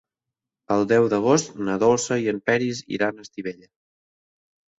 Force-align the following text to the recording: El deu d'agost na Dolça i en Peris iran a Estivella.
El 0.75 0.85
deu 0.91 1.09
d'agost 1.11 1.59
na 1.67 1.75
Dolça 1.83 2.17
i 2.25 2.33
en 2.33 2.41
Peris 2.49 2.81
iran 2.97 3.21
a 3.23 3.27
Estivella. 3.27 3.71